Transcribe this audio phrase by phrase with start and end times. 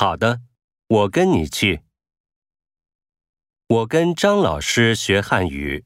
[0.00, 0.42] 好的
[0.86, 1.80] 我跟你去。
[3.66, 5.84] 我跟张老师学汉语。